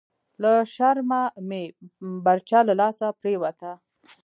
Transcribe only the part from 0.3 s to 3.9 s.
لهٔ شرمه مې برچه لهٔ لاسه پریوته…»